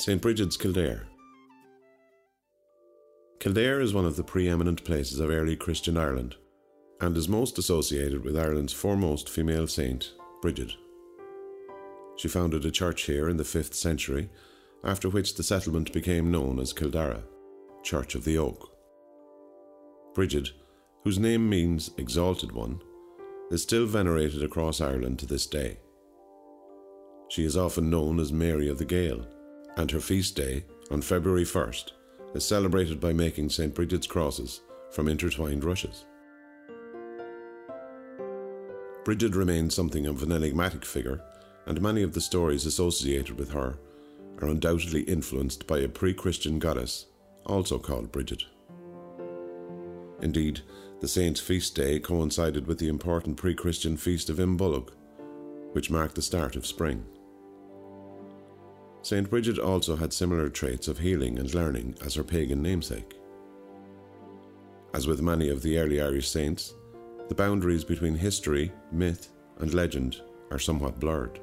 [0.00, 0.22] St.
[0.22, 1.06] Brigid's Kildare.
[3.38, 6.36] Kildare is one of the preeminent places of early Christian Ireland
[7.02, 10.72] and is most associated with Ireland's foremost female saint, Brigid.
[12.16, 14.30] She founded a church here in the 5th century,
[14.82, 17.22] after which the settlement became known as Kildare,
[17.82, 18.74] Church of the Oak.
[20.14, 20.48] Brigid,
[21.04, 22.80] whose name means exalted one,
[23.50, 25.76] is still venerated across Ireland to this day.
[27.28, 29.26] She is often known as Mary of the Gael
[29.80, 31.92] and her feast day, on February 1st,
[32.34, 33.74] is celebrated by making St.
[33.74, 34.60] Brigid's crosses
[34.90, 36.04] from intertwined rushes.
[39.06, 41.22] Brigid remains something of an enigmatic figure,
[41.64, 43.78] and many of the stories associated with her
[44.42, 47.06] are undoubtedly influenced by a pre Christian goddess,
[47.46, 48.42] also called Brigid.
[50.20, 50.60] Indeed,
[51.00, 54.90] the saint's feast day coincided with the important pre Christian feast of Imbolc,
[55.72, 57.06] which marked the start of spring.
[59.02, 59.30] St.
[59.30, 63.14] Brigid also had similar traits of healing and learning as her pagan namesake.
[64.92, 66.74] As with many of the early Irish saints,
[67.28, 69.28] the boundaries between history, myth,
[69.58, 71.40] and legend are somewhat blurred.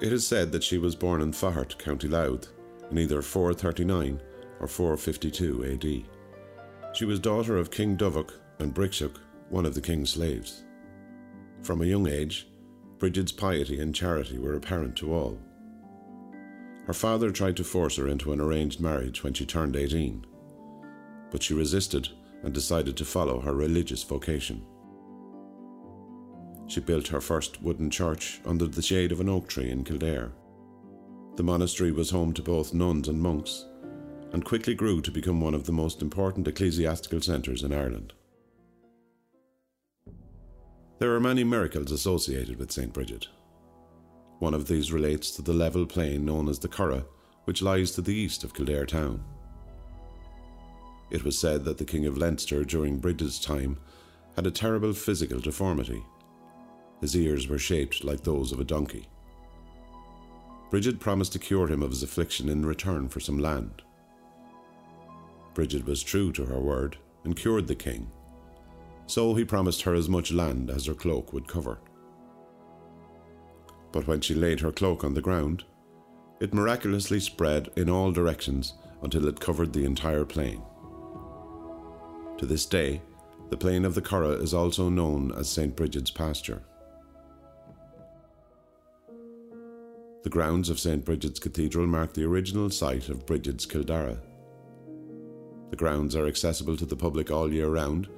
[0.00, 2.48] It is said that she was born in Faughart, County Louth,
[2.90, 4.20] in either 439
[4.60, 6.94] or 452 AD.
[6.96, 9.16] She was daughter of King Dovach and Brictiach,
[9.48, 10.64] one of the king's slaves.
[11.62, 12.48] From a young age,
[12.98, 15.38] Brigid's piety and charity were apparent to all.
[16.86, 20.26] Her father tried to force her into an arranged marriage when she turned 18,
[21.30, 22.08] but she resisted
[22.42, 24.64] and decided to follow her religious vocation.
[26.66, 30.32] She built her first wooden church under the shade of an oak tree in Kildare.
[31.36, 33.64] The monastery was home to both nuns and monks,
[34.32, 38.12] and quickly grew to become one of the most important ecclesiastical centres in Ireland.
[40.98, 42.92] There are many miracles associated with St.
[42.92, 43.26] Brigid.
[44.44, 47.06] One of these relates to the level plain known as the Curragh,
[47.46, 49.24] which lies to the east of Kildare town.
[51.10, 53.78] It was said that the King of Leinster during Brigid's time
[54.36, 56.04] had a terrible physical deformity.
[57.00, 59.08] His ears were shaped like those of a donkey.
[60.68, 63.80] Brigid promised to cure him of his affliction in return for some land.
[65.54, 68.10] Brigid was true to her word and cured the king,
[69.06, 71.78] so he promised her as much land as her cloak would cover
[73.94, 75.62] but when she laid her cloak on the ground,
[76.40, 80.60] it miraculously spread in all directions until it covered the entire plain.
[82.38, 83.00] To this day,
[83.50, 85.76] the plain of the Curragh is also known as St.
[85.76, 86.60] Bridget's pasture.
[90.24, 91.04] The grounds of St.
[91.04, 94.16] Bridget's Cathedral mark the original site of Bridget's Kildare.
[95.70, 98.08] The grounds are accessible to the public all year round,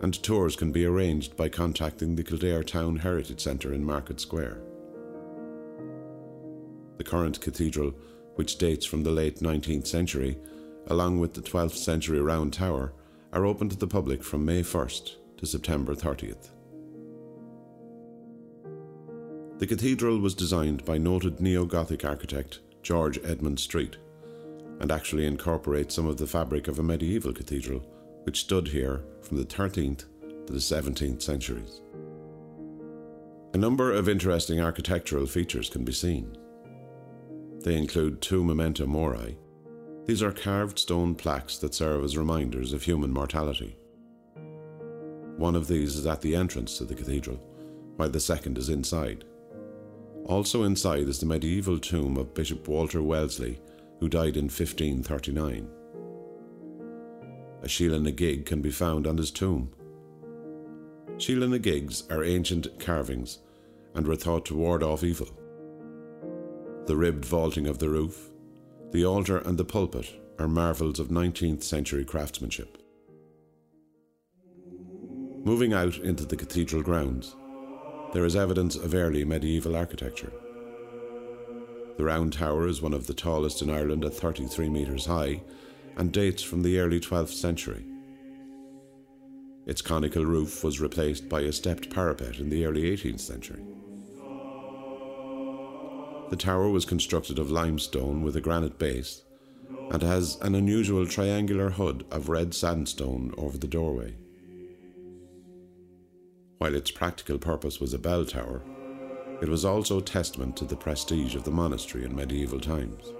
[0.00, 4.58] and tours can be arranged by contacting the Kildare Town Heritage Centre in Market Square
[7.02, 7.92] the current cathedral,
[8.36, 10.38] which dates from the late 19th century,
[10.86, 12.92] along with the 12th century round tower,
[13.32, 16.50] are open to the public from May 1st to September 30th.
[19.58, 23.96] The cathedral was designed by noted neo Gothic architect George Edmund Street
[24.78, 27.80] and actually incorporates some of the fabric of a medieval cathedral
[28.22, 30.04] which stood here from the 13th
[30.46, 31.80] to the 17th centuries.
[33.54, 36.36] A number of interesting architectural features can be seen.
[37.62, 39.38] They include two memento mori.
[40.06, 43.76] These are carved stone plaques that serve as reminders of human mortality.
[45.36, 47.36] One of these is at the entrance to the cathedral,
[47.96, 49.24] while the second is inside.
[50.24, 53.60] Also inside is the medieval tomb of Bishop Walter Wellesley,
[54.00, 55.68] who died in 1539.
[57.62, 59.70] A Síle na gig can be found on his tomb.
[61.16, 63.38] Síle na gigs are ancient carvings
[63.94, 65.28] and were thought to ward off evil
[66.86, 68.30] the ribbed vaulting of the roof,
[68.90, 72.78] the altar, and the pulpit are marvels of 19th century craftsmanship.
[75.44, 77.36] Moving out into the cathedral grounds,
[78.12, 80.32] there is evidence of early medieval architecture.
[81.96, 85.42] The round tower is one of the tallest in Ireland at 33 metres high
[85.96, 87.84] and dates from the early 12th century.
[89.66, 93.62] Its conical roof was replaced by a stepped parapet in the early 18th century.
[96.32, 99.20] The tower was constructed of limestone with a granite base
[99.90, 104.14] and has an unusual triangular hood of red sandstone over the doorway.
[106.56, 108.62] While its practical purpose was a bell tower,
[109.42, 113.12] it was also testament to the prestige of the monastery in medieval times.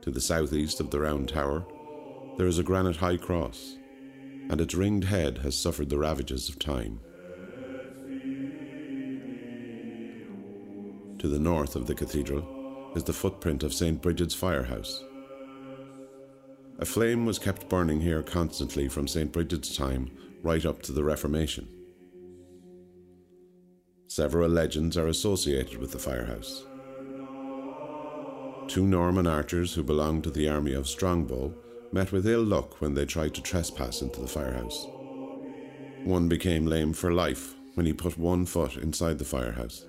[0.00, 1.66] To the southeast of the round tower,
[2.38, 3.76] there is a granite high cross,
[4.48, 7.00] and its ringed head has suffered the ravages of time.
[11.18, 14.00] To the north of the cathedral is the footprint of St.
[14.00, 15.02] Bridget's firehouse.
[16.78, 19.32] A flame was kept burning here constantly from St.
[19.32, 20.12] Bridget's time
[20.44, 21.68] right up to the Reformation.
[24.06, 26.64] Several legends are associated with the firehouse.
[28.68, 31.52] Two Norman archers who belonged to the army of Strongbow
[31.90, 34.86] met with ill luck when they tried to trespass into the firehouse.
[36.04, 39.84] One became lame for life when he put one foot inside the firehouse.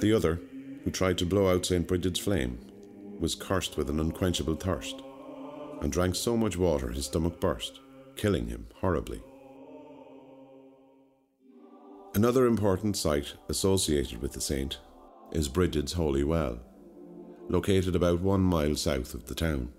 [0.00, 0.40] The other,
[0.84, 1.86] who tried to blow out St.
[1.86, 2.58] Brigid's flame,
[3.18, 5.02] was cursed with an unquenchable thirst
[5.80, 7.80] and drank so much water his stomach burst,
[8.16, 9.22] killing him horribly.
[12.14, 14.78] Another important site associated with the saint
[15.30, 16.58] is Brigid's Holy Well,
[17.48, 19.70] located about one mile south of the town,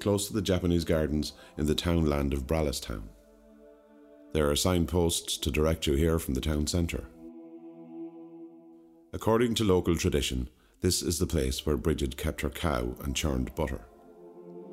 [0.00, 3.02] close to the Japanese gardens in the townland of Brallistown.
[4.32, 7.04] There are signposts to direct you here from the town centre.
[9.14, 10.48] According to local tradition,
[10.80, 13.86] this is the place where Brigid kept her cow and churned butter.